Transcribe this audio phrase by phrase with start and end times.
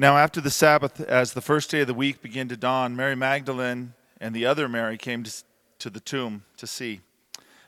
[0.00, 3.14] Now, after the Sabbath, as the first day of the week began to dawn, Mary
[3.14, 7.02] Magdalene and the other Mary came to, the tomb to see.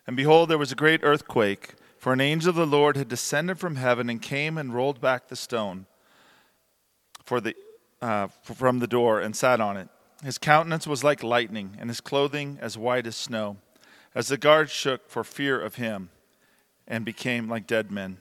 [0.07, 3.59] And behold, there was a great earthquake, for an angel of the Lord had descended
[3.59, 5.85] from heaven and came and rolled back the stone
[7.23, 7.55] for the,
[8.00, 9.91] uh, from the door and sat on it.
[10.25, 13.59] His countenance was like lightning, and his clothing as white as snow.
[14.14, 16.09] As the guards shook for fear of him
[16.89, 18.17] and became like dead men.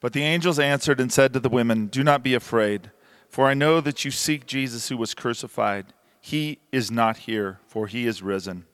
[0.00, 2.90] But the angels answered and said to the women, Do not be afraid,
[3.32, 5.86] for I know that you seek Jesus who was crucified.
[6.20, 8.66] He is not here, for he is risen.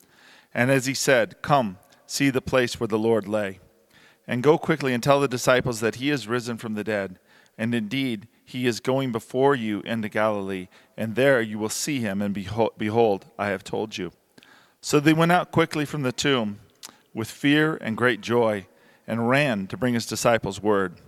[0.52, 3.60] And as he said, Come, see the place where the Lord lay.
[4.26, 7.20] And go quickly and tell the disciples that he is risen from the dead.
[7.56, 10.66] And indeed, he is going before you into Galilee,
[10.96, 14.10] and there you will see him, and behold, I have told you.
[14.80, 16.58] So they went out quickly from the tomb
[17.14, 18.66] with fear and great joy,
[19.06, 21.00] and ran to bring his disciples word.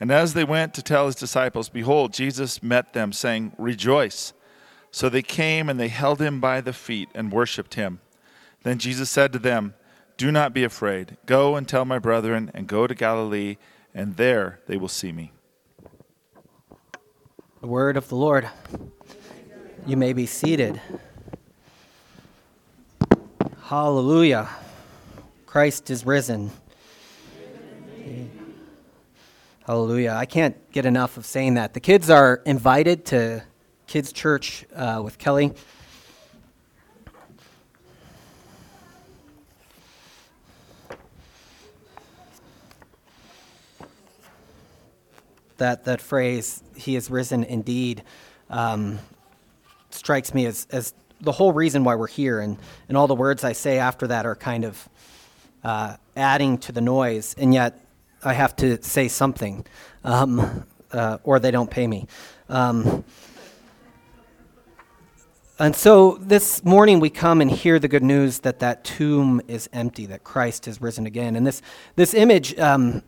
[0.00, 4.32] And as they went to tell his disciples, behold, Jesus met them, saying, Rejoice.
[4.90, 8.00] So they came and they held him by the feet and worshipped him.
[8.62, 9.74] Then Jesus said to them,
[10.16, 11.16] Do not be afraid.
[11.26, 13.56] Go and tell my brethren, and go to Galilee,
[13.94, 15.32] and there they will see me.
[17.60, 18.48] The word of the Lord.
[19.84, 20.80] You may be seated.
[23.62, 24.48] Hallelujah.
[25.44, 26.50] Christ is risen.
[29.68, 30.12] Hallelujah.
[30.12, 31.74] I can't get enough of saying that.
[31.74, 33.44] The kids are invited to
[33.86, 35.52] kids' church uh, with Kelly.
[45.58, 48.04] That, that phrase, he is risen indeed,
[48.48, 48.98] um,
[49.90, 52.40] strikes me as, as the whole reason why we're here.
[52.40, 52.56] And,
[52.88, 54.88] and all the words I say after that are kind of
[55.62, 57.34] uh, adding to the noise.
[57.36, 57.84] And yet,
[58.28, 59.64] I have to say something,
[60.04, 62.06] um, uh, or they don't pay me.
[62.50, 63.04] Um,
[65.58, 69.66] and so this morning we come and hear the good news that that tomb is
[69.72, 71.36] empty, that Christ has risen again.
[71.36, 71.62] And this,
[71.96, 73.02] this image um,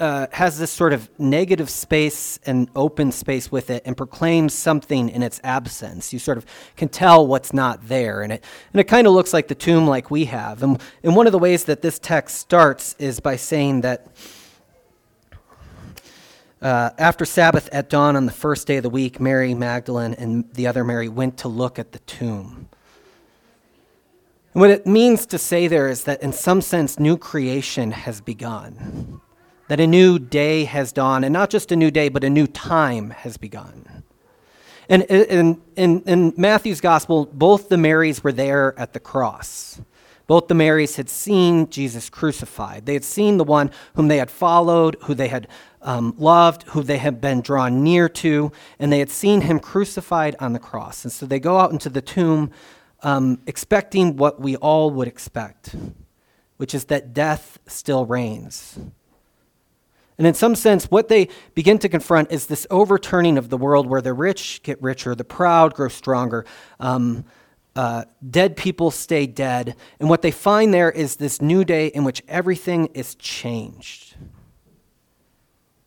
[0.00, 5.08] uh, has this sort of negative space and open space with it and proclaims something
[5.08, 6.12] in its absence.
[6.12, 6.44] You sort of
[6.76, 8.22] can tell what's not there.
[8.22, 10.64] And it, and it kind of looks like the tomb like we have.
[10.64, 14.08] And, and one of the ways that this text starts is by saying that
[16.60, 20.52] uh, after Sabbath at dawn on the first day of the week, Mary Magdalene and
[20.54, 22.68] the other Mary went to look at the tomb.
[24.54, 28.20] And what it means to say there is that, in some sense, new creation has
[28.20, 29.20] begun.
[29.68, 32.46] That a new day has dawned, and not just a new day, but a new
[32.46, 34.02] time has begun.
[34.88, 39.80] And in, in, in Matthew's gospel, both the Marys were there at the cross.
[40.28, 42.84] Both the Marys had seen Jesus crucified.
[42.84, 45.48] They had seen the one whom they had followed, who they had
[45.80, 50.36] um, loved, who they had been drawn near to, and they had seen him crucified
[50.38, 51.02] on the cross.
[51.02, 52.50] And so they go out into the tomb
[53.02, 55.74] um, expecting what we all would expect,
[56.58, 58.78] which is that death still reigns.
[60.18, 63.86] And in some sense, what they begin to confront is this overturning of the world
[63.86, 66.44] where the rich get richer, the proud grow stronger,
[66.80, 67.24] um,
[67.78, 69.76] uh, dead people stay dead.
[70.00, 74.16] And what they find there is this new day in which everything is changed.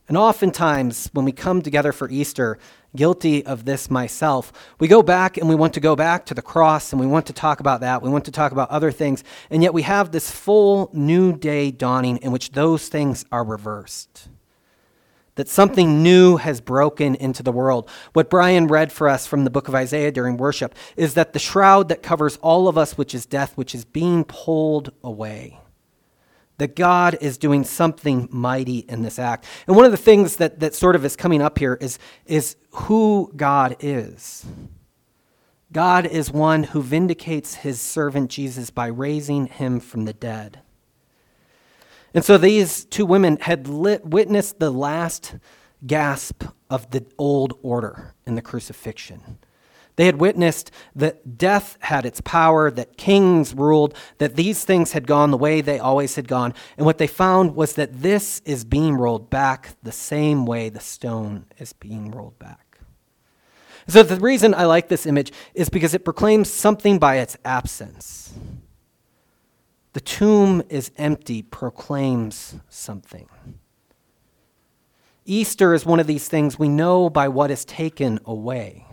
[0.07, 2.57] And oftentimes, when we come together for Easter,
[2.95, 6.41] guilty of this myself, we go back and we want to go back to the
[6.41, 8.01] cross and we want to talk about that.
[8.01, 9.25] We want to talk about other things.
[9.49, 14.29] And yet we have this full new day dawning in which those things are reversed.
[15.35, 17.89] That something new has broken into the world.
[18.13, 21.39] What Brian read for us from the book of Isaiah during worship is that the
[21.39, 25.61] shroud that covers all of us, which is death, which is being pulled away
[26.61, 29.45] that God is doing something mighty in this act.
[29.65, 31.97] And one of the things that, that sort of is coming up here is,
[32.27, 34.45] is who God is.
[35.71, 40.59] God is one who vindicates his servant Jesus by raising him from the dead.
[42.13, 45.35] And so these two women had lit, witnessed the last
[45.85, 49.39] gasp of the old order in the crucifixion.
[49.95, 55.05] They had witnessed that death had its power, that kings ruled, that these things had
[55.05, 56.53] gone the way they always had gone.
[56.77, 60.79] And what they found was that this is being rolled back the same way the
[60.79, 62.79] stone is being rolled back.
[63.87, 68.31] So, the reason I like this image is because it proclaims something by its absence.
[69.93, 73.27] The tomb is empty, proclaims something.
[75.25, 78.85] Easter is one of these things we know by what is taken away.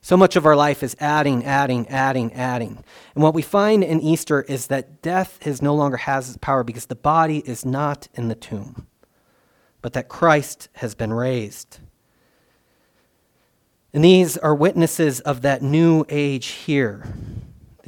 [0.00, 2.84] So much of our life is adding, adding, adding, adding.
[3.14, 6.62] And what we find in Easter is that death is no longer has its power
[6.62, 8.86] because the body is not in the tomb,
[9.82, 11.80] but that Christ has been raised.
[13.92, 17.06] And these are witnesses of that new age here.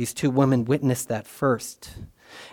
[0.01, 1.91] These two women witnessed that first.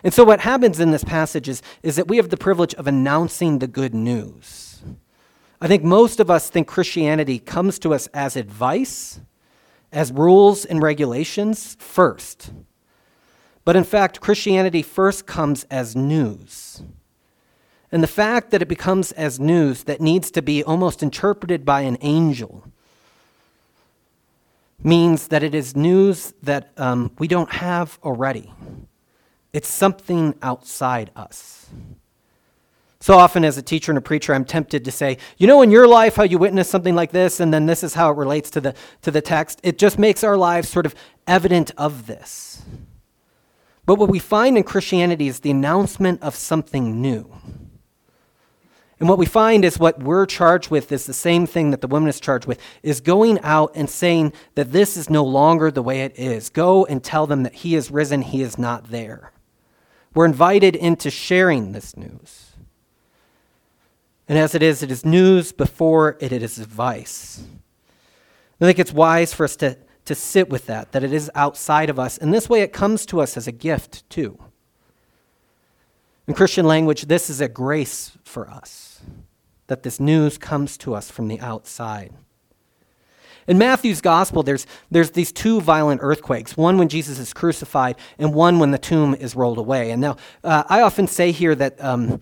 [0.04, 2.86] And so, what happens in this passage is, is that we have the privilege of
[2.86, 4.82] announcing the good news.
[5.58, 9.20] I think most of us think Christianity comes to us as advice,
[9.90, 12.52] as rules and regulations first.
[13.64, 16.82] But in fact, Christianity first comes as news.
[17.90, 21.80] And the fact that it becomes as news that needs to be almost interpreted by
[21.80, 22.67] an angel
[24.82, 28.52] means that it is news that um, we don't have already.
[29.52, 31.68] It's something outside us.
[33.00, 35.70] So often, as a teacher and a preacher, I'm tempted to say, you know, in
[35.70, 38.50] your life, how you witness something like this, and then this is how it relates
[38.50, 39.60] to the, to the text.
[39.62, 40.94] It just makes our lives sort of
[41.26, 42.62] evident of this.
[43.86, 47.32] But what we find in Christianity is the announcement of something new.
[49.00, 51.86] And what we find is what we're charged with is the same thing that the
[51.86, 55.82] woman is charged with is going out and saying that this is no longer the
[55.82, 56.50] way it is.
[56.50, 59.32] Go and tell them that he is risen, he is not there.
[60.14, 62.52] We're invited into sharing this news.
[64.28, 67.42] And as it is, it is news before it is advice.
[68.60, 71.88] I think it's wise for us to, to sit with that, that it is outside
[71.88, 72.18] of us.
[72.18, 74.38] And this way it comes to us as a gift, too.
[76.28, 79.00] In Christian language, this is a grace for us
[79.66, 82.12] that this news comes to us from the outside.
[83.46, 88.34] In Matthew's gospel, there's, there's these two violent earthquakes one when Jesus is crucified, and
[88.34, 89.90] one when the tomb is rolled away.
[89.90, 92.20] And now, uh, I often say here that, um,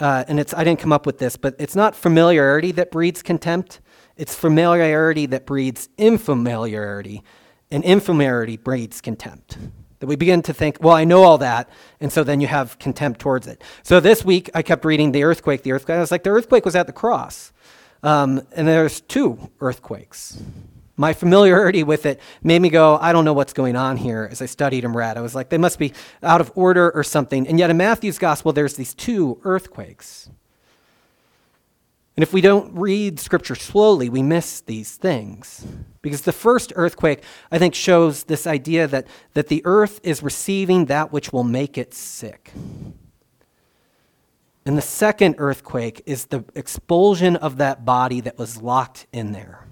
[0.00, 3.22] uh, and it's, I didn't come up with this, but it's not familiarity that breeds
[3.22, 3.80] contempt,
[4.16, 7.22] it's familiarity that breeds infamiliarity,
[7.70, 9.58] and infamiliarity breeds contempt.
[10.00, 11.68] That we begin to think, well, I know all that,
[12.00, 13.62] and so then you have contempt towards it.
[13.82, 15.96] So this week, I kept reading the earthquake, the earthquake.
[15.96, 17.52] I was like, the earthquake was at the cross.
[18.02, 20.40] Um, and there's two earthquakes.
[20.96, 24.42] My familiarity with it made me go, I don't know what's going on here as
[24.42, 25.16] I studied and read.
[25.16, 25.92] I was like, they must be
[26.22, 27.46] out of order or something.
[27.46, 30.28] And yet in Matthew's gospel, there's these two earthquakes.
[32.16, 35.64] And if we don't read scripture slowly, we miss these things.
[36.08, 37.22] Because the first earthquake,
[37.52, 41.76] I think, shows this idea that, that the earth is receiving that which will make
[41.76, 42.50] it sick.
[44.64, 49.66] And the second earthquake is the expulsion of that body that was locked in there.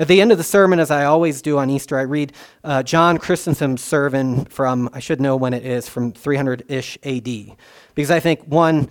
[0.00, 2.32] At the end of the sermon, as I always do on Easter, I read
[2.64, 7.56] uh, John Chrysostom's sermon from, I should know when it is, from 300 ish AD.
[7.94, 8.88] Because I think, one,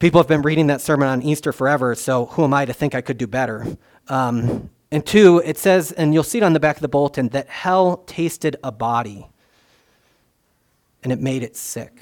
[0.00, 2.94] People have been reading that sermon on Easter forever, so who am I to think
[2.94, 3.76] I could do better?
[4.08, 7.28] Um, and two, it says, and you'll see it on the back of the bulletin,
[7.28, 9.28] that hell tasted a body
[11.02, 12.00] and it made it sick.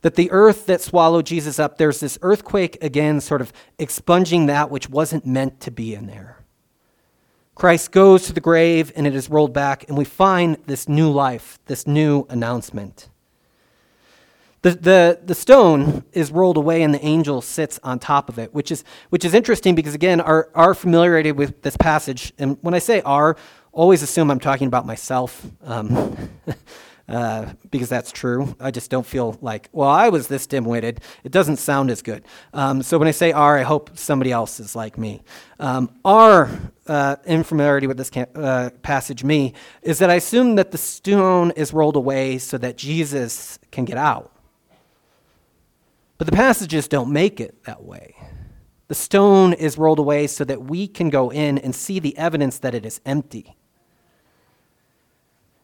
[0.00, 4.68] That the earth that swallowed Jesus up, there's this earthquake again, sort of expunging that
[4.68, 6.38] which wasn't meant to be in there.
[7.54, 11.08] Christ goes to the grave and it is rolled back, and we find this new
[11.08, 13.08] life, this new announcement.
[14.62, 18.54] The, the, the stone is rolled away and the angel sits on top of it,
[18.54, 22.72] which is, which is interesting because, again, our, our familiarity with this passage, and when
[22.72, 23.36] I say our,
[23.72, 26.16] always assume I'm talking about myself um,
[27.08, 28.54] uh, because that's true.
[28.60, 31.00] I just don't feel like, well, I was this dim witted.
[31.24, 32.24] It doesn't sound as good.
[32.54, 35.22] Um, so when I say our, I hope somebody else is like me.
[35.58, 36.48] Um, our
[36.86, 41.96] uh, with this uh, passage, me, is that I assume that the stone is rolled
[41.96, 44.32] away so that Jesus can get out.
[46.22, 48.14] But the passages don't make it that way.
[48.86, 52.60] The stone is rolled away so that we can go in and see the evidence
[52.60, 53.56] that it is empty.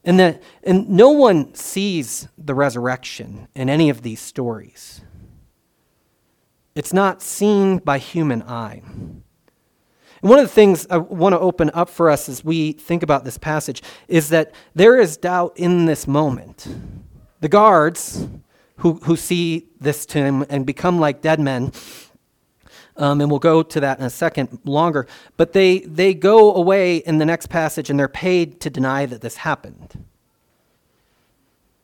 [0.03, 4.99] And, that, and no one sees the resurrection in any of these stories.
[6.75, 8.81] It's not seen by human eye.
[8.83, 9.23] And
[10.19, 13.23] one of the things I want to open up for us as we think about
[13.23, 16.67] this passage is that there is doubt in this moment.
[17.39, 18.27] The guards,
[18.79, 21.71] who, who see this tomb and become like dead men.
[22.97, 25.07] Um, and we'll go to that in a second longer.
[25.37, 29.21] But they, they go away in the next passage and they're paid to deny that
[29.21, 30.05] this happened.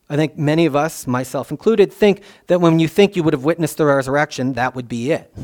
[0.08, 3.44] I think many of us, myself included, think that when you think you would have
[3.44, 5.34] witnessed the resurrection, that would be it.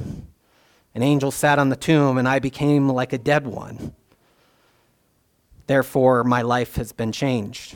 [0.95, 3.95] An angel sat on the tomb and I became like a dead one.
[5.67, 7.75] Therefore, my life has been changed.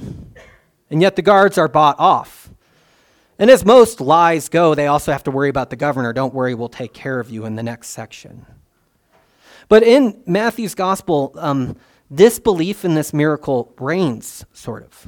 [0.91, 2.36] And yet the guards are bought off.
[3.39, 6.13] And as most lies go, they also have to worry about the governor.
[6.13, 8.47] Don't worry, we'll take care of you in the next section.
[9.69, 11.77] But in Matthew's gospel, um,
[12.13, 15.07] disbelief in this miracle reigns, sort of.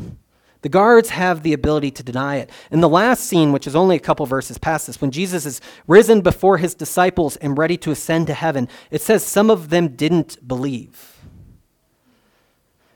[0.62, 2.50] The guards have the ability to deny it.
[2.72, 5.60] In the last scene, which is only a couple verses past this, when Jesus is
[5.86, 9.94] risen before his disciples and ready to ascend to heaven, it says some of them
[9.94, 11.17] didn't believe.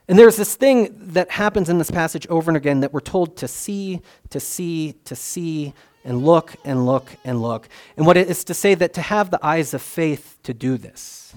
[0.08, 3.36] And there's this thing that happens in this passage over and again that we're told
[3.38, 7.68] to see, to see, to see, and look and look and look.
[7.96, 10.76] And what it is to say that to have the eyes of faith to do
[10.76, 11.34] this.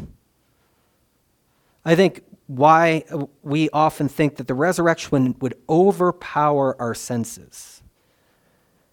[1.83, 3.03] I think why
[3.43, 7.74] we often think that the resurrection would overpower our senses.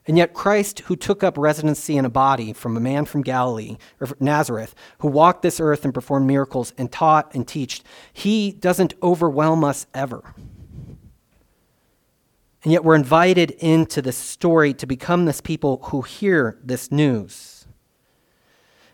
[0.07, 3.77] And yet, Christ, who took up residency in a body from a man from Galilee,
[4.01, 7.83] or Nazareth, who walked this earth and performed miracles and taught and taught,
[8.13, 10.35] he doesn't overwhelm us ever.
[12.65, 17.67] And yet, we're invited into this story to become this people who hear this news.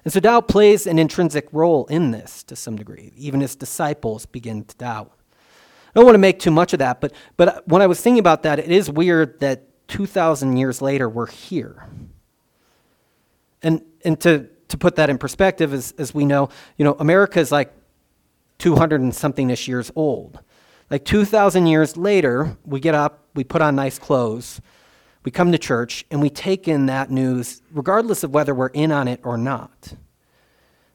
[0.04, 3.12] And so doubt plays an intrinsic role in this to some degree.
[3.16, 5.12] Even his disciples begin to doubt.
[5.94, 8.20] I don't want to make too much of that, but, but when I was thinking
[8.20, 11.88] about that, it is weird that 2,000 years later we're here.
[13.62, 17.40] And, and to, to put that in perspective, as, as we know, you know, America
[17.40, 17.72] is like
[18.58, 20.40] 200 and something ish years old.
[20.90, 24.60] Like 2,000 years later, we get up, we put on nice clothes,
[25.24, 28.92] we come to church and we take in that news regardless of whether we're in
[28.92, 29.94] on it or not.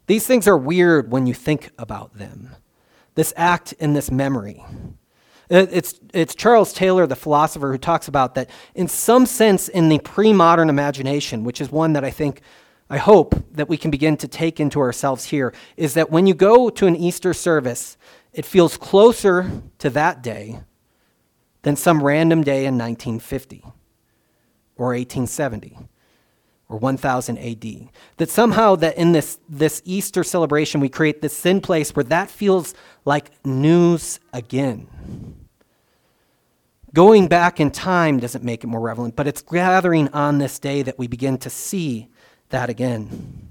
[0.08, 2.56] These things are weird when you think about them.
[3.16, 4.64] This act and this memory.
[5.50, 10.00] It's, it's Charles Taylor, the philosopher, who talks about that in some sense in the
[10.00, 12.42] pre modern imagination, which is one that I think,
[12.90, 16.34] I hope that we can begin to take into ourselves here, is that when you
[16.34, 17.98] go to an Easter service,
[18.32, 20.60] it feels closer to that day
[21.64, 23.64] than some random day in 1950
[24.76, 25.78] or 1870
[26.70, 27.90] or 1000 AD.
[28.18, 32.30] That somehow that in this, this Easter celebration we create this sin place where that
[32.30, 32.74] feels
[33.06, 34.88] like news again.
[36.94, 40.84] Going back in time doesn't make it more relevant, but it's gathering on this day
[40.84, 42.10] that we begin to see
[42.50, 43.50] that again.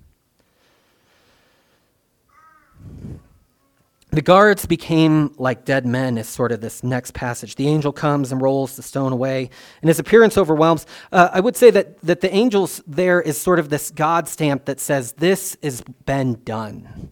[4.13, 7.55] The guards became like dead men, is sort of this next passage.
[7.55, 9.49] The angel comes and rolls the stone away,
[9.81, 10.85] and his appearance overwhelms.
[11.11, 14.67] Uh, I would say that, that the angels there is sort of this God stamp
[14.67, 17.11] that says, This has been done.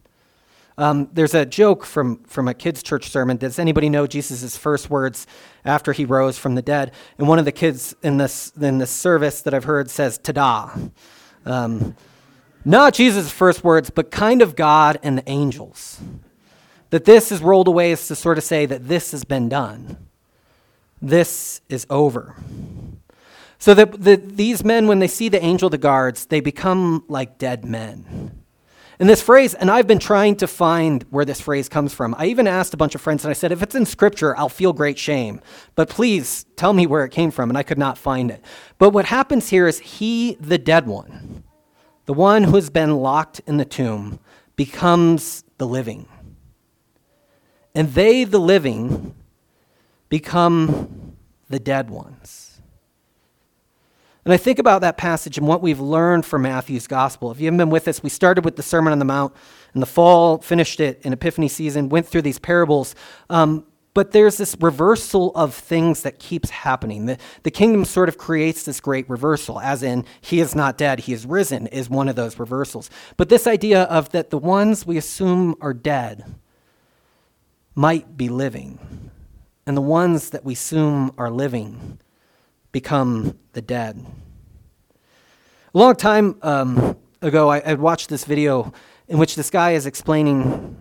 [0.77, 3.37] Um, there's a joke from, from a kids' church sermon.
[3.37, 5.25] Does anybody know Jesus' first words
[5.65, 6.91] after he rose from the dead?
[7.17, 10.33] And one of the kids in this, in this service that I've heard says, Ta
[10.33, 10.71] da.
[11.47, 11.95] Um,
[12.63, 15.99] not Jesus' first words, but kind of God and the angels.
[16.91, 19.97] That this is rolled away is to sort of say that this has been done.
[21.01, 22.35] This is over.
[23.57, 27.03] So that the, these men, when they see the angel of the guards, they become
[27.07, 28.43] like dead men.
[28.99, 32.13] And this phrase, and I've been trying to find where this phrase comes from.
[32.19, 34.49] I even asked a bunch of friends and I said, if it's in scripture, I'll
[34.49, 35.41] feel great shame.
[35.75, 37.49] But please tell me where it came from.
[37.49, 38.43] And I could not find it.
[38.77, 41.43] But what happens here is he, the dead one,
[42.05, 44.19] the one who has been locked in the tomb,
[44.55, 46.07] becomes the living
[47.73, 49.15] and they, the living,
[50.09, 51.15] become
[51.49, 52.61] the dead ones.
[54.23, 57.31] And I think about that passage and what we've learned from Matthew's gospel.
[57.31, 59.33] If you haven't been with us, we started with the Sermon on the Mount
[59.73, 62.93] in the fall, finished it in Epiphany season, went through these parables.
[63.29, 67.07] Um, but there's this reversal of things that keeps happening.
[67.07, 71.01] The, the kingdom sort of creates this great reversal, as in, he is not dead,
[71.01, 72.89] he is risen, is one of those reversals.
[73.17, 76.23] But this idea of that the ones we assume are dead,
[77.75, 79.11] might be living,
[79.65, 81.99] and the ones that we assume are living
[82.71, 84.05] become the dead.
[85.73, 88.73] A long time um, ago, I, watched this video
[89.07, 90.77] in which this guy is explaining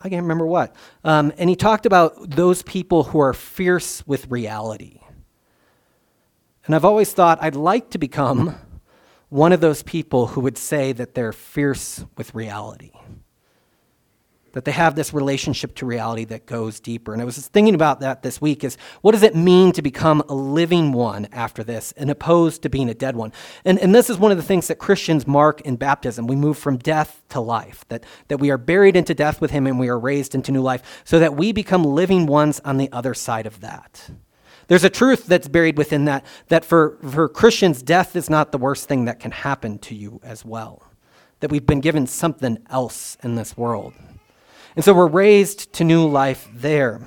[0.00, 0.76] I can't remember what.
[1.02, 5.00] Um, and he talked about those people who are fierce with reality.
[6.66, 8.54] And I've always thought I'd like to become
[9.28, 12.92] one of those people who would say that they're fierce with reality
[14.52, 17.12] that they have this relationship to reality that goes deeper.
[17.12, 19.82] And I was just thinking about that this week is what does it mean to
[19.82, 23.32] become a living one after this and opposed to being a dead one?
[23.64, 26.26] And, and this is one of the things that Christians mark in baptism.
[26.26, 29.66] We move from death to life, that, that we are buried into death with him
[29.66, 32.90] and we are raised into new life so that we become living ones on the
[32.92, 34.10] other side of that.
[34.68, 38.58] There's a truth that's buried within that, that for, for Christians, death is not the
[38.58, 40.82] worst thing that can happen to you as well.
[41.40, 43.94] That we've been given something else in this world.
[44.78, 47.00] And so we're raised to new life there.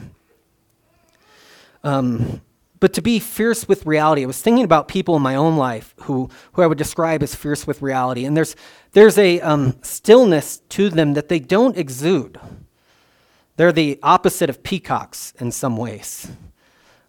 [1.86, 2.42] Um,
[2.82, 5.96] but to be fierce with reality, I was thinking about people in my own life
[6.02, 8.26] who, who I would describe as fierce with reality.
[8.26, 8.58] And there's,
[8.92, 12.42] there's a um, stillness to them that they don't exude.
[13.56, 16.30] They're the opposite of peacocks in some ways.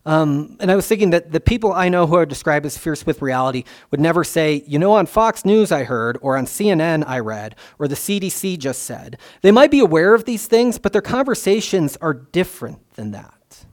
[0.04, 3.06] Um, and I was thinking that the people I know who are described as fierce
[3.06, 7.04] with reality would never say, you know, on Fox News I heard, or on CNN
[7.06, 9.18] I read, or the CDC just said.
[9.42, 13.64] They might be aware of these things, but their conversations are different than that.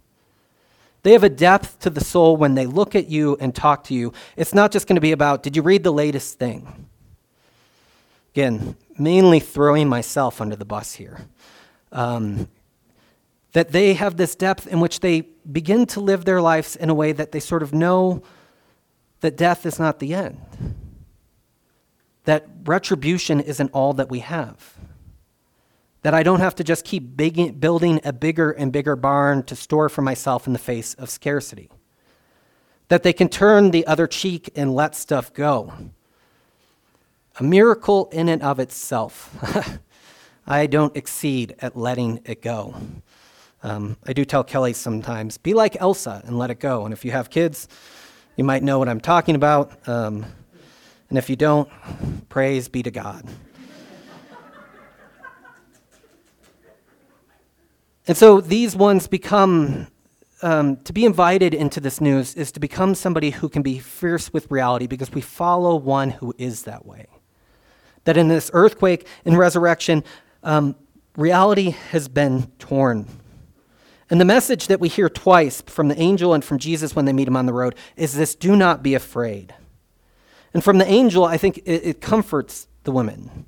[1.01, 3.93] They have a depth to the soul when they look at you and talk to
[3.95, 4.13] you.
[4.35, 6.87] It's not just going to be about, did you read the latest thing?
[8.33, 11.25] Again, mainly throwing myself under the bus here.
[11.91, 12.49] Um,
[13.53, 16.93] that they have this depth in which they begin to live their lives in a
[16.93, 18.21] way that they sort of know
[19.21, 20.39] that death is not the end,
[22.25, 24.75] that retribution isn't all that we have,
[26.01, 29.55] that I don't have to just keep big, building a bigger and bigger barn to
[29.55, 31.69] store for myself in the face of scarcity,
[32.87, 35.73] that they can turn the other cheek and let stuff go.
[37.39, 39.79] A miracle in and of itself.
[40.47, 42.75] I don't exceed at letting it go.
[43.61, 46.85] Um, I do tell Kelly sometimes, be like Elsa and let it go.
[46.85, 47.67] And if you have kids,
[48.37, 49.87] you might know what I'm talking about.
[49.87, 50.25] Um,
[51.09, 51.69] and if you don't,
[52.29, 53.25] praise be to God.
[58.07, 59.87] and so these ones become,
[60.41, 64.31] um, to be invited into this news is to become somebody who can be fierce
[64.31, 67.07] with reality because we follow one who is that way.
[68.05, 70.05] That in this earthquake and resurrection,
[70.43, 70.77] um,
[71.17, 73.05] reality has been torn
[74.09, 77.13] and the message that we hear twice from the angel and from Jesus when they
[77.13, 79.53] meet him on the road is this do not be afraid.
[80.53, 83.45] And from the angel, I think it, it comforts the women.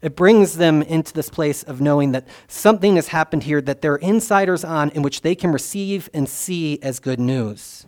[0.00, 3.96] It brings them into this place of knowing that something has happened here that they're
[3.96, 7.86] insiders on in which they can receive and see as good news.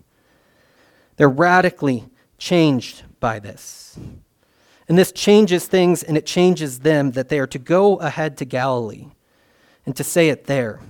[1.17, 3.99] They're radically changed by this.
[4.89, 8.45] And this changes things and it changes them that they are to go ahead to
[8.45, 9.07] Galilee
[9.87, 10.81] and to say it there.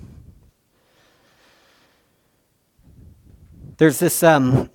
[3.81, 4.69] There's this, um,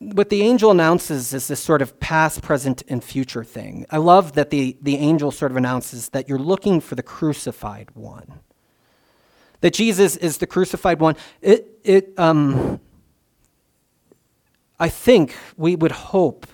[0.00, 3.86] what the angel announces is this sort of past, present, and future thing.
[3.90, 7.88] I love that the, the angel sort of announces that you're looking for the crucified
[7.94, 8.40] one.
[9.62, 11.16] That Jesus is the crucified one.
[11.40, 12.80] It, it, um,
[14.78, 16.46] I think we would hope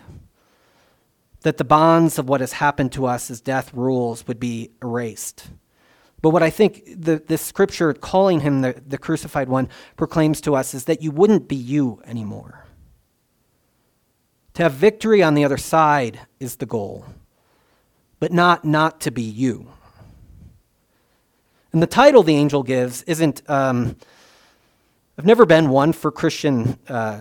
[1.40, 5.48] that the bonds of what has happened to us as death rules would be erased.
[6.26, 10.56] But what I think the, the scripture calling him the, the crucified one proclaims to
[10.56, 12.66] us is that you wouldn't be you anymore.
[14.54, 17.06] To have victory on the other side is the goal,
[18.18, 19.68] but not not to be you.
[21.72, 23.94] And the title the angel gives isn't, um,
[25.16, 27.20] I've never been one for Christian uh,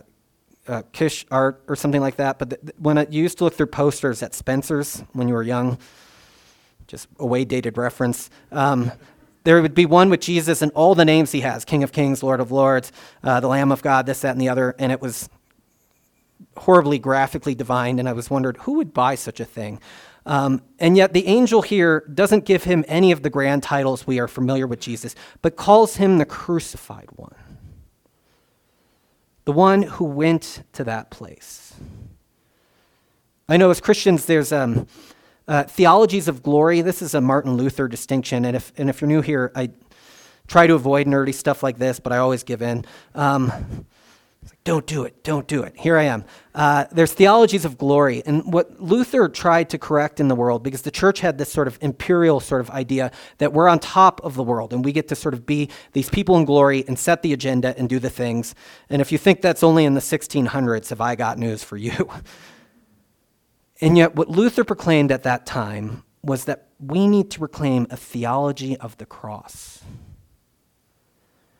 [0.67, 3.53] uh, kitsch art or something like that, but th- when I, you used to look
[3.53, 5.77] through posters at Spencer's when you were young,
[6.87, 8.29] just a way dated reference.
[8.51, 8.91] Um,
[9.45, 12.23] there would be one with Jesus and all the names he has King of Kings,
[12.23, 12.91] Lord of Lords,
[13.23, 14.75] uh, the Lamb of God, this, that, and the other.
[14.79, 15.29] And it was
[16.57, 17.99] horribly graphically divined.
[17.99, 19.79] And I was wondered who would buy such a thing?
[20.25, 24.19] Um, and yet the angel here doesn't give him any of the grand titles we
[24.19, 27.35] are familiar with Jesus, but calls him the crucified one,
[29.45, 31.75] the one who went to that place.
[33.47, 34.51] I know as Christians, there's.
[34.51, 34.87] Um,
[35.47, 39.07] uh, theologies of glory, this is a Martin Luther distinction, and if, and if you're
[39.07, 39.69] new here, I
[40.47, 42.85] try to avoid nerdy stuff like this, but I always give in.
[43.13, 43.85] Um,
[44.63, 45.77] don't do it, don't do it.
[45.77, 46.25] Here I am.
[46.53, 50.81] Uh, there's theologies of glory, and what Luther tried to correct in the world, because
[50.81, 54.33] the church had this sort of imperial sort of idea that we're on top of
[54.33, 57.21] the world, and we get to sort of be these people in glory and set
[57.21, 58.55] the agenda and do the things.
[58.89, 62.09] And if you think that's only in the 1600s, have I got news for you?
[63.81, 67.97] And yet, what Luther proclaimed at that time was that we need to reclaim a
[67.97, 69.83] theology of the cross.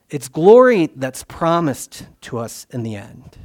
[0.09, 3.37] It's glory that's promised to us in the end.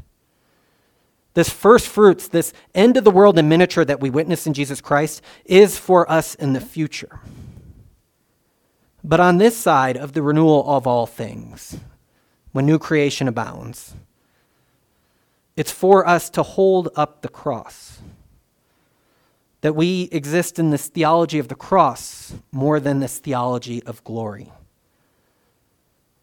[1.35, 4.81] This first fruits, this end of the world in miniature that we witness in Jesus
[4.81, 7.21] Christ, is for us in the future.
[9.03, 11.79] But on this side of the renewal of all things,
[12.53, 13.95] when new creation abounds,
[15.57, 18.01] it's for us to hold up the cross
[19.61, 24.53] that we exist in this theology of the cross more than this theology of glory.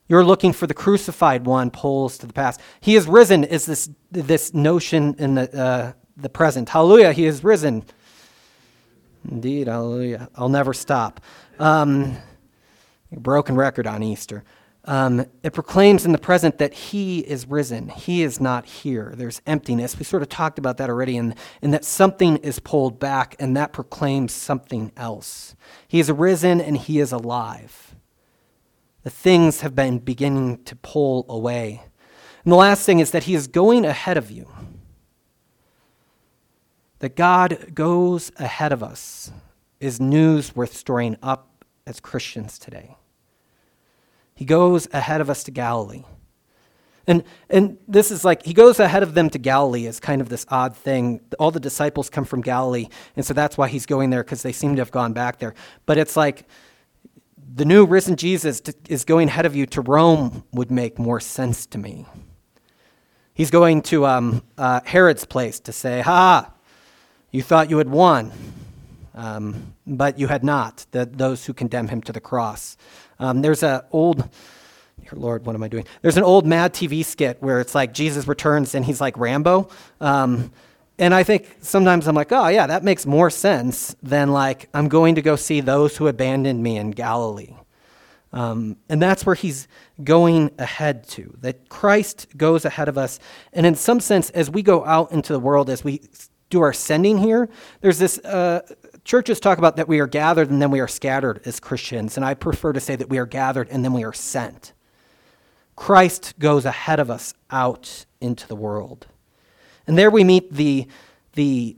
[0.07, 2.61] You're looking for the crucified one, pulls to the past.
[2.79, 6.69] He is risen is this, this notion in the, uh, the present.
[6.69, 7.83] Hallelujah, he is risen.
[9.29, 10.29] Indeed, hallelujah.
[10.35, 11.19] I'll never stop.
[11.59, 12.17] Um,
[13.11, 14.43] broken record on Easter.
[14.87, 17.89] Um, it proclaims in the present that he is risen.
[17.89, 19.13] He is not here.
[19.17, 19.99] There's emptiness.
[19.99, 23.55] We sort of talked about that already, and, and that something is pulled back, and
[23.57, 25.55] that proclaims something else.
[25.89, 27.95] He is risen and he is alive.
[29.03, 31.83] The things have been beginning to pull away.
[32.45, 34.49] And the last thing is that he is going ahead of you.
[36.99, 39.31] That God goes ahead of us
[39.81, 42.95] is news worth storing up as Christians today.
[44.37, 46.03] He goes ahead of us to Galilee.
[47.07, 50.29] And, and this is like, he goes ahead of them to Galilee is kind of
[50.29, 51.21] this odd thing.
[51.39, 54.51] All the disciples come from Galilee, and so that's why he's going there, because they
[54.51, 55.55] seem to have gone back there.
[55.87, 56.45] But it's like,
[57.55, 61.65] the new risen Jesus is going ahead of you to Rome would make more sense
[61.67, 62.05] to me.
[63.33, 66.51] He's going to um, uh, Herod's place to say, Ha,
[67.31, 68.31] you thought you had won,
[69.15, 72.77] um, but you had not, the, those who condemn him to the cross.
[73.19, 74.29] Um, there's an old
[75.13, 75.85] Lord, what am I doing?
[76.01, 79.69] There's an old Mad TV skit where it's like Jesus returns and he's like Rambo.
[80.01, 80.51] Um,
[80.99, 84.87] and I think sometimes I'm like, oh, yeah, that makes more sense than like, I'm
[84.87, 87.53] going to go see those who abandoned me in Galilee.
[88.33, 89.67] Um, and that's where he's
[90.03, 93.19] going ahead to, that Christ goes ahead of us.
[93.53, 96.01] And in some sense, as we go out into the world, as we
[96.49, 97.47] do our sending here,
[97.81, 98.61] there's this uh,
[99.07, 102.17] churches talk about that we are gathered and then we are scattered as Christians.
[102.17, 104.73] And I prefer to say that we are gathered and then we are sent.
[105.77, 109.07] Christ goes ahead of us out into the world.
[109.87, 110.87] And there we meet the,
[111.33, 111.77] the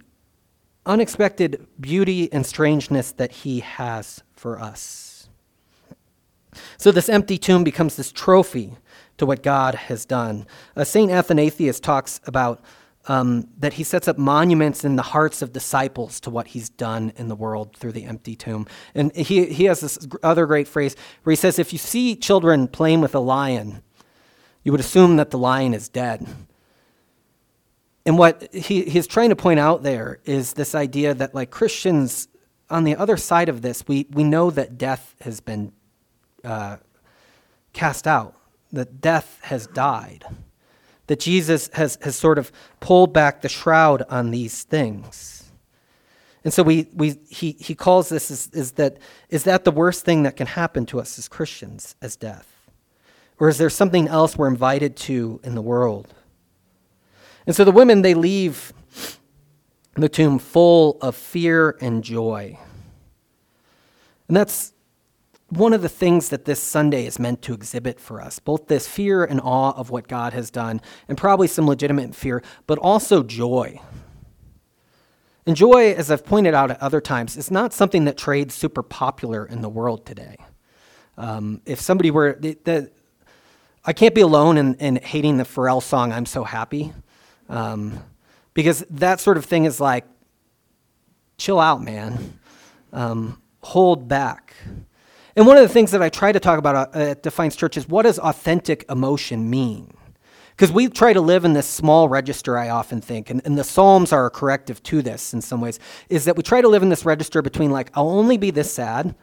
[0.87, 5.29] unexpected beauty and strangeness that he has for us.
[6.77, 8.73] So, this empty tomb becomes this trophy
[9.17, 10.47] to what God has done.
[10.75, 11.11] Uh, St.
[11.11, 12.61] Athanasius talks about
[13.09, 17.11] um, that he sets up monuments in the hearts of disciples to what he's done
[17.17, 18.67] in the world through the empty tomb.
[18.93, 22.67] And he, he has this other great phrase where he says, If you see children
[22.67, 23.81] playing with a lion,
[24.63, 26.25] you would assume that the lion is dead.
[28.05, 32.27] And what he, he's trying to point out there is this idea that, like Christians,
[32.69, 35.73] on the other side of this, we, we know that death has been
[36.43, 36.77] uh,
[37.73, 38.35] cast out,
[38.71, 40.25] that death has died,
[41.09, 45.51] that Jesus has, has sort of pulled back the shroud on these things.
[46.43, 48.97] And so we, we, he, he calls this is, is, that,
[49.31, 52.47] is that the worst thing that can happen to us as Christians, as death?
[53.39, 56.13] Or is there something else we're invited to in the world?
[57.47, 58.71] And so the women, they leave
[59.95, 62.59] the tomb full of fear and joy.
[64.27, 64.73] And that's
[65.49, 68.87] one of the things that this Sunday is meant to exhibit for us both this
[68.87, 73.23] fear and awe of what God has done, and probably some legitimate fear, but also
[73.23, 73.81] joy.
[75.45, 78.83] And joy, as I've pointed out at other times, is not something that trades super
[78.83, 80.37] popular in the world today.
[81.17, 82.91] Um, if somebody were, the, the,
[83.83, 86.93] I can't be alone in, in hating the Pharrell song, I'm So Happy.
[87.49, 88.03] Um,
[88.53, 90.05] because that sort of thing is like,
[91.37, 92.39] chill out, man.
[92.93, 94.53] Um, hold back.
[95.39, 97.77] And one of the things that I try to talk about uh, at Defiance Church
[97.77, 99.93] is what does authentic emotion mean?
[100.49, 103.63] Because we try to live in this small register, I often think, and, and the
[103.63, 106.83] Psalms are a corrective to this in some ways, is that we try to live
[106.83, 109.15] in this register between, like, I'll only be this sad,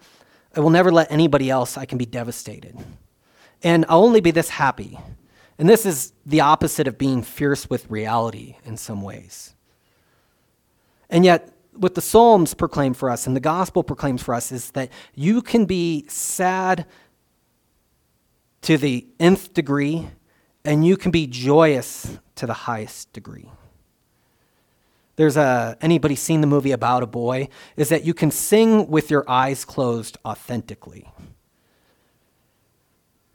[0.54, 2.78] I will never let anybody else, I can be devastated
[3.62, 4.98] and I'll only be this happy.
[5.58, 9.54] And this is the opposite of being fierce with reality in some ways.
[11.10, 14.70] And yet, what the Psalms proclaim for us and the gospel proclaims for us is
[14.72, 16.86] that you can be sad
[18.62, 20.08] to the nth degree
[20.64, 23.50] and you can be joyous to the highest degree.
[25.16, 29.10] There's a anybody seen the movie about a boy is that you can sing with
[29.10, 31.10] your eyes closed authentically.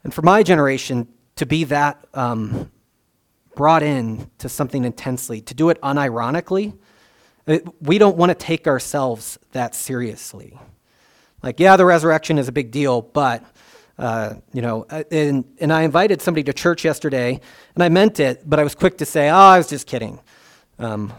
[0.04, 2.70] And for my generation, to be that um,
[3.56, 6.76] brought in to something intensely, to do it unironically,
[7.80, 10.58] we don't want to take ourselves that seriously.
[11.42, 13.44] Like, yeah, the resurrection is a big deal, but,
[13.98, 17.40] uh, you know, uh, and, and I invited somebody to church yesterday,
[17.74, 20.20] and I meant it, but I was quick to say, oh, I was just kidding.
[20.78, 21.12] Um,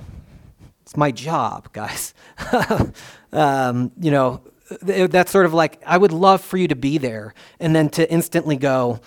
[0.81, 2.13] it's my job, guys.
[3.33, 4.41] um, you know,
[4.81, 8.11] that's sort of like I would love for you to be there, and then to
[8.11, 8.99] instantly go,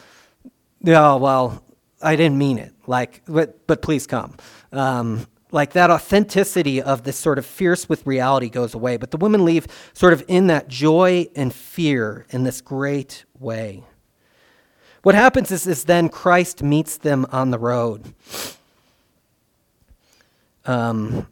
[0.86, 1.62] oh well,
[2.02, 2.72] I didn't mean it.
[2.86, 4.36] Like, but but please come.
[4.72, 8.96] Um, like that authenticity of this sort of fierce with reality goes away.
[8.96, 13.84] But the women leave sort of in that joy and fear in this great way.
[15.02, 18.12] What happens is, is then Christ meets them on the road.
[20.64, 21.28] Um,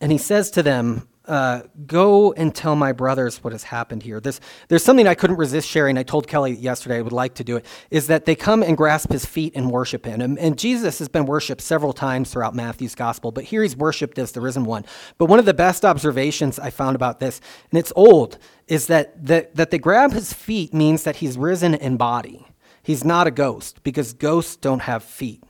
[0.00, 4.20] and he says to them, uh, go and tell my brothers what has happened here.
[4.20, 5.98] There's, there's something I couldn't resist sharing.
[5.98, 8.76] I told Kelly yesterday I would like to do it, is that they come and
[8.76, 10.20] grasp his feet and worship him.
[10.20, 14.18] And, and Jesus has been worshiped several times throughout Matthew's gospel, but here he's worshiped
[14.18, 14.84] as the risen one.
[15.18, 19.26] But one of the best observations I found about this, and it's old, is that,
[19.26, 22.46] that, that they grab his feet means that he's risen in body.
[22.82, 25.42] He's not a ghost because ghosts don't have feet.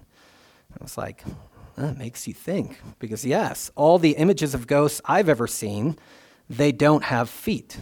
[0.72, 1.22] I was like,
[1.76, 2.78] that makes you think.
[2.98, 5.98] Because, yes, all the images of ghosts I've ever seen,
[6.48, 7.76] they don't have feet.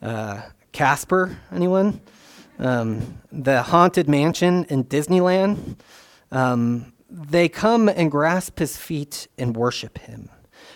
[0.00, 0.42] Uh,
[0.72, 2.00] Casper, anyone?
[2.58, 5.76] Um, the Haunted Mansion in Disneyland,
[6.30, 10.28] um, they come and grasp his feet and worship him.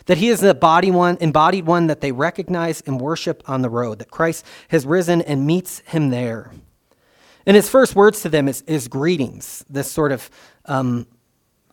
[0.07, 3.71] That he is the body one, embodied one that they recognize and worship on the
[3.71, 6.51] road, that Christ has risen and meets him there.
[7.47, 10.31] And his first words to them is, is greetings, this sort of
[10.65, 11.07] um,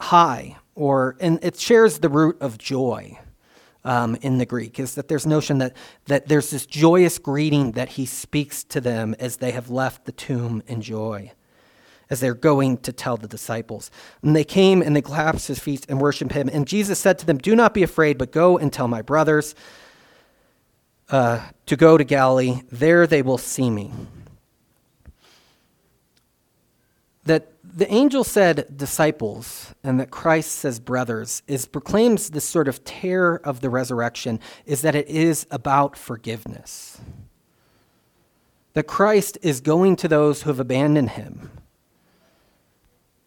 [0.01, 3.19] hi, or, and it shares the root of joy
[3.83, 7.89] um, in the Greek, is that there's notion that, that there's this joyous greeting that
[7.89, 11.31] he speaks to them as they have left the tomb in joy,
[12.09, 13.89] as they're going to tell the disciples.
[14.21, 16.49] And they came and they clasped his feet and worshiped him.
[16.51, 19.55] And Jesus said to them, Do not be afraid, but go and tell my brothers
[21.09, 22.61] uh, to go to Galilee.
[22.71, 23.91] There they will see me.
[27.25, 32.83] That the angel said disciples and that Christ says brothers is proclaims this sort of
[32.83, 36.99] terror of the resurrection is that it is about forgiveness.
[38.73, 41.51] That Christ is going to those who have abandoned him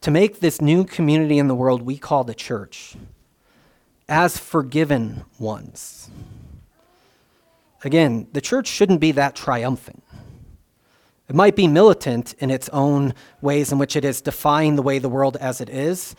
[0.01, 2.95] to make this new community in the world we call the church
[4.07, 6.09] as forgiven ones.
[7.83, 10.03] Again, the church shouldn't be that triumphant.
[11.27, 14.99] It might be militant in its own ways in which it is defying the way
[14.99, 16.15] the world as it is,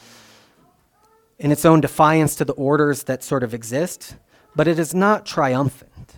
[1.38, 4.16] in its own defiance to the orders that sort of exist,
[4.56, 6.14] but it is not triumphant.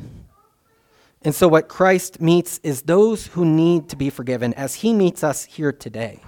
[1.22, 5.24] And so, what Christ meets is those who need to be forgiven as he meets
[5.24, 6.20] us here today.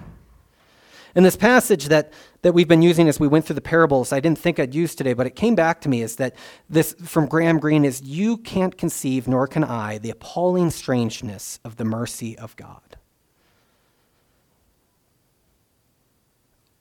[1.15, 4.19] And this passage that, that we've been using as we went through the parables, I
[4.19, 6.35] didn't think I'd use today, but it came back to me is that
[6.69, 11.75] this from Graham Greene is you can't conceive, nor can I, the appalling strangeness of
[11.75, 12.97] the mercy of God.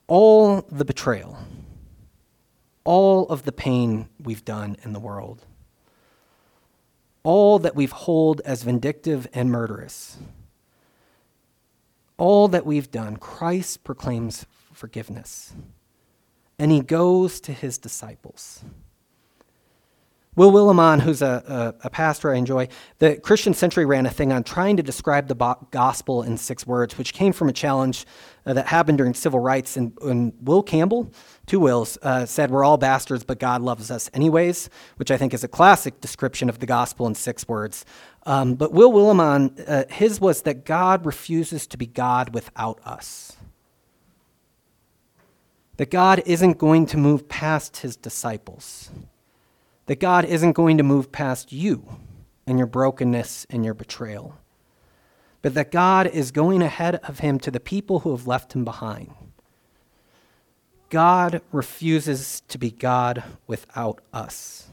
[0.06, 1.38] All the betrayal,
[2.84, 5.44] all of the pain we've done in the world,
[7.22, 10.18] all that we've hold as vindictive and murderous
[12.20, 15.54] all that we've done, Christ proclaims forgiveness.
[16.58, 18.62] And he goes to his disciples.
[20.36, 24.32] Will Willimon, who's a, a, a, pastor I enjoy, the Christian Century ran a thing
[24.32, 28.06] on trying to describe the bo- gospel in six words, which came from a challenge
[28.46, 29.76] uh, that happened during civil rights.
[29.76, 31.12] And, and Will Campbell,
[31.46, 35.34] two Wills, uh, said, We're all bastards, but God loves us anyways, which I think
[35.34, 37.84] is a classic description of the gospel in six words.
[38.26, 43.36] Um, but Will Willimon, uh, his was that God refuses to be God without us.
[45.78, 48.90] That God isn't going to move past his disciples
[49.90, 51.84] that God isn't going to move past you
[52.46, 54.38] and your brokenness and your betrayal,
[55.42, 58.64] but that God is going ahead of him to the people who have left him
[58.64, 59.12] behind.
[60.90, 64.68] God refuses to be God without us.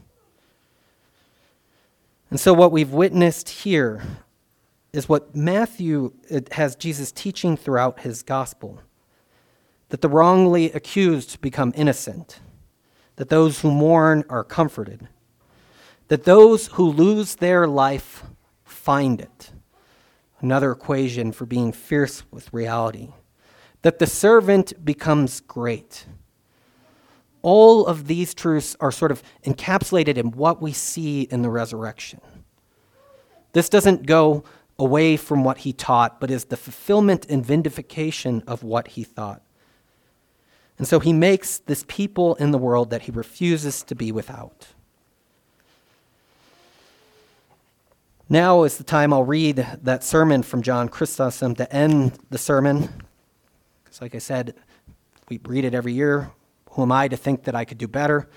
[2.30, 4.04] And so, what we've witnessed here
[4.94, 6.13] is what Matthew
[6.52, 8.82] has Jesus teaching throughout his gospel
[9.90, 12.40] that the wrongly accused become innocent
[13.18, 15.08] that those who mourn are comforted,
[16.08, 18.24] that those who lose their life
[18.63, 19.52] find it.
[20.40, 23.10] Another equation for being fierce with reality.
[23.82, 26.06] That the servant becomes great.
[27.49, 32.19] All of these truths are sort of encapsulated in what we see in the resurrection.
[33.53, 34.43] This doesn't go
[34.77, 39.41] away from what he taught, but is the fulfillment and vindication of what he thought.
[40.77, 44.67] And so he makes this people in the world that he refuses to be without.
[48.27, 52.89] Now is the time I'll read that sermon from John Chrysostom to end the sermon.
[53.86, 54.53] Because, like I said,
[55.29, 56.31] we read it every year.
[56.78, 58.30] Who am I to think that I could do better?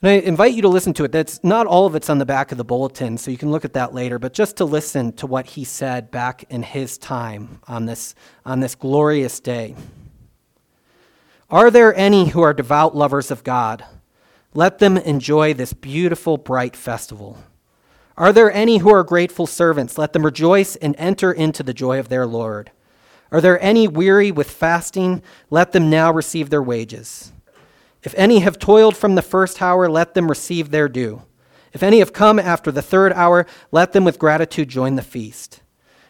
[0.00, 1.12] And I invite you to listen to it.
[1.12, 3.66] That's not all of it's on the back of the bulletin, so you can look
[3.66, 7.60] at that later, but just to listen to what he said back in his time
[7.68, 8.14] on this,
[8.46, 9.76] on this glorious day.
[11.50, 13.84] Are there any who are devout lovers of God?
[14.54, 17.36] Let them enjoy this beautiful, bright festival.
[18.16, 19.98] Are there any who are grateful servants?
[19.98, 22.70] Let them rejoice and enter into the joy of their Lord.
[23.32, 25.22] Are there any weary with fasting?
[25.50, 27.32] Let them now receive their wages.
[28.04, 31.22] If any have toiled from the first hour, let them receive their due.
[31.72, 35.62] If any have come after the third hour, let them with gratitude join the feast.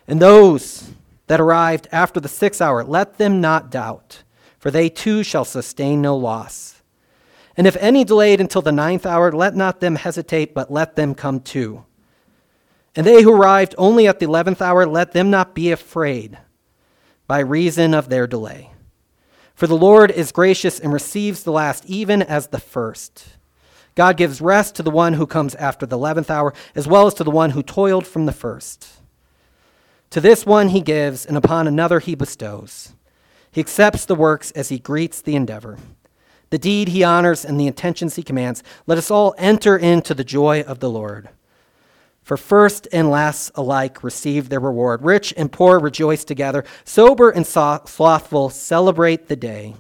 [0.07, 0.91] And those
[1.29, 4.25] that arrived after the sixth hour, let them not doubt
[4.63, 6.83] for they too shall sustain no loss.
[7.57, 11.17] And if any delayed until the ninth hour, let not them hesitate, but let them
[11.17, 11.85] come too.
[12.95, 16.39] And they who arrived only at the eleventh hour, let them not be afraid.
[17.33, 18.71] By reason of their delay.
[19.55, 23.25] For the Lord is gracious and receives the last even as the first.
[23.95, 27.15] God gives rest to the one who comes after the eleventh hour, as well as
[27.15, 28.87] to the one who toiled from the first.
[30.11, 32.93] To this one he gives, and upon another he bestows.
[33.51, 35.79] He accepts the works as he greets the endeavor.
[36.51, 38.63] The deed he honors and the intentions he commands.
[38.87, 41.31] Let us all enter into the joy of the Lord.
[42.23, 45.03] For first and last alike receive their reward.
[45.03, 46.65] Rich and poor rejoice together.
[46.85, 49.75] Sober and slothful celebrate the day.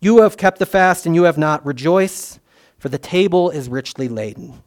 [0.00, 1.64] You have kept the fast and you have not.
[1.64, 2.38] Rejoice,
[2.78, 4.62] for the table is richly laden.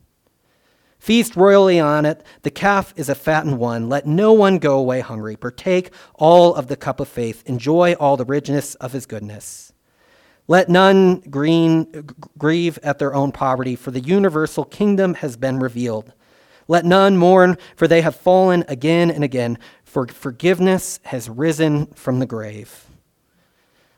[0.98, 2.24] Feast royally on it.
[2.42, 3.88] The calf is a fattened one.
[3.88, 5.36] Let no one go away hungry.
[5.36, 7.44] Partake all of the cup of faith.
[7.46, 9.72] Enjoy all the richness of his goodness.
[10.48, 12.08] Let none green,
[12.40, 16.12] grieve at their own poverty, for the universal kingdom has been revealed.
[16.68, 22.20] Let none mourn, for they have fallen again and again, for forgiveness has risen from
[22.20, 22.86] the grave.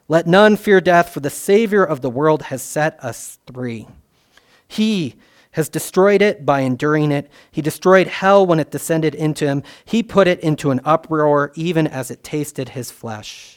[0.08, 3.88] Let none fear death, for the Savior of the world has set us free.
[4.68, 5.16] He
[5.52, 7.30] has destroyed it by enduring it.
[7.52, 9.64] He destroyed hell when it descended into him.
[9.86, 13.57] He put it into an uproar, even as it tasted his flesh.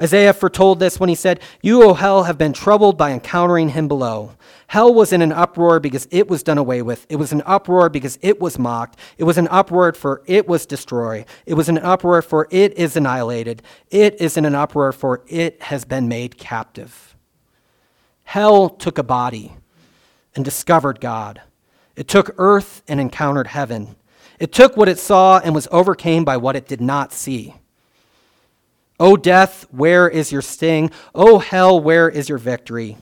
[0.00, 3.88] Isaiah foretold this when he said, You, O hell, have been troubled by encountering him
[3.88, 4.32] below.
[4.68, 7.06] Hell was in an uproar because it was done away with.
[7.08, 8.98] It was an uproar because it was mocked.
[9.16, 11.24] It was an uproar for it was destroyed.
[11.46, 13.62] It was an uproar for it is annihilated.
[13.90, 17.16] It is in an uproar for it has been made captive.
[18.24, 19.54] Hell took a body
[20.36, 21.40] and discovered God.
[21.96, 23.96] It took earth and encountered heaven.
[24.38, 27.54] It took what it saw and was overcame by what it did not see.
[29.00, 30.90] O death, where is your sting?
[31.14, 32.96] O hell, where is your victory?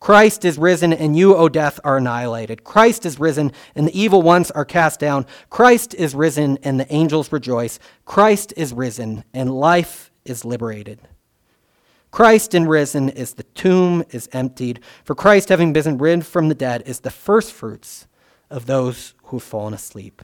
[0.00, 2.62] Christ is risen, and you, O death, are annihilated.
[2.62, 5.24] Christ is risen, and the evil ones are cast down.
[5.48, 7.78] Christ is risen, and the angels rejoice.
[8.04, 11.00] Christ is risen, and life is liberated.
[12.10, 14.80] Christ in risen is the tomb is emptied.
[15.04, 18.06] For Christ, having been risen from the dead, is the firstfruits
[18.50, 20.22] of those who have fallen asleep.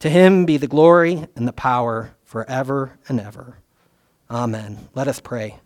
[0.00, 3.58] To him be the glory and the power forever and ever.
[4.34, 4.88] Amen.
[4.96, 5.60] Let us pray.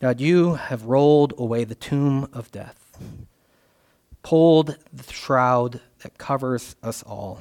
[0.00, 2.96] God, you have rolled away the tomb of death,
[4.22, 7.40] pulled the shroud that covers us all.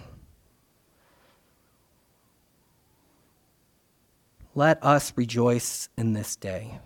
[4.53, 6.79] Let us rejoice in this day.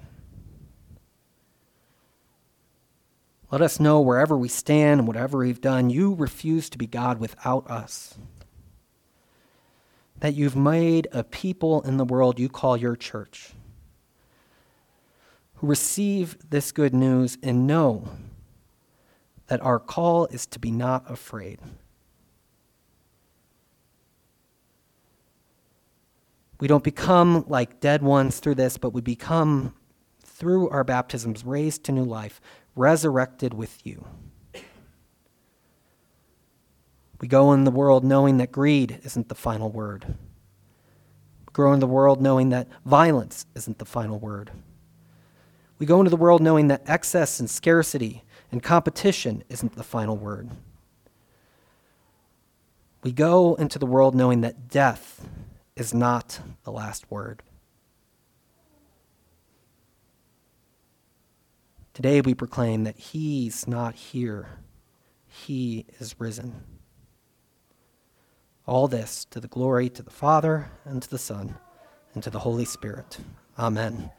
[3.52, 7.20] Let us know wherever we stand and whatever we've done, you refuse to be God
[7.20, 8.18] without us.
[10.22, 13.52] That you've made a people in the world you call your church
[15.56, 18.08] who receive this good news and know
[19.48, 21.60] that our call is to be not afraid.
[26.60, 29.76] We don't become like dead ones through this, but we become,
[30.24, 32.40] through our baptisms, raised to new life,
[32.75, 34.05] resurrected with you.
[37.19, 40.05] We go in the world knowing that greed isn't the final word.
[40.07, 44.51] We grow in the world knowing that violence isn't the final word.
[45.77, 50.17] We go into the world knowing that excess and scarcity and competition isn't the final
[50.17, 50.49] word.
[53.03, 55.27] We go into the world knowing that death
[55.75, 57.41] is not the last word.
[61.93, 64.60] Today we proclaim that He's not here,
[65.27, 66.63] He is risen.
[68.65, 71.58] All this to the glory to the Father, and to the Son,
[72.13, 73.17] and to the Holy Spirit.
[73.60, 74.12] Amen.